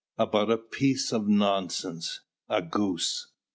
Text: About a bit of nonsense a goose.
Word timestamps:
About 0.17 0.49
a 0.49 0.57
bit 0.57 0.97
of 1.13 1.27
nonsense 1.27 2.21
a 2.49 2.59
goose. 2.63 3.27